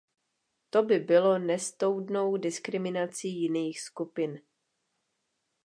To 0.69 0.83
by 0.83 0.99
bylo 0.99 1.39
nestoudnou 1.39 2.37
diskriminací 2.37 3.41
jiných 3.41 3.81
skupin. 3.81 4.41